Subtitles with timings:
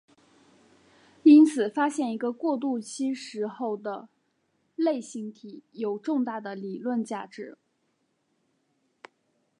[1.21, 4.09] 因此发现一个过渡期时候的
[4.75, 7.55] 类星体有重大的理论价值。